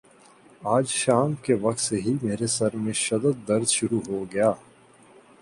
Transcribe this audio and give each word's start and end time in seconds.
آج 0.67 0.87
شام 0.93 1.33
کے 1.43 1.53
وقت 1.61 1.79
سے 1.79 1.95
ہی 1.95 2.13
میرے 2.23 2.47
سر 2.47 2.75
میں 2.75 2.93
شدد 2.95 3.47
درد 3.47 3.67
شروع 3.67 4.01
ہو 4.07 4.23
گیا 4.33 4.51